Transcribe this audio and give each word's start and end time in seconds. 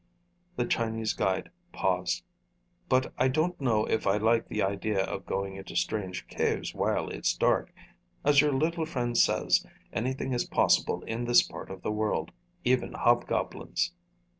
The 0.55 0.65
Chinese 0.65 1.13
guide 1.13 1.51
paused. 1.73 2.23
"But 2.89 3.13
I 3.19 3.27
don't 3.27 3.61
know 3.61 3.85
if 3.85 4.07
I 4.07 4.17
like 4.17 4.47
the 4.47 4.63
idea 4.63 5.03
of 5.05 5.27
going 5.27 5.57
into 5.57 5.75
strange 5.75 6.27
caves 6.27 6.73
while 6.73 7.09
it's 7.09 7.35
dark. 7.37 7.71
As 8.25 8.41
your 8.41 8.51
little 8.51 8.87
friend 8.87 9.15
says, 9.15 9.63
anything 9.93 10.33
is 10.33 10.45
possible 10.45 11.03
in 11.03 11.25
this 11.25 11.43
part 11.43 11.69
of 11.69 11.83
the 11.83 11.91
world. 11.91 12.31
Even 12.63 12.93
hobgoblins." 12.93 13.93